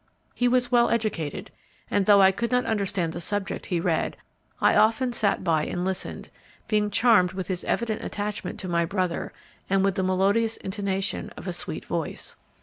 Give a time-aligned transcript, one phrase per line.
[0.33, 1.51] He was well educated,
[1.91, 4.17] and though I could not understand the subject he read,
[4.59, 6.31] I often sat by and listened,
[6.67, 9.31] being charmed with his evident attachment to my brother
[9.69, 12.35] and with the melodious intonation of a sweet voice.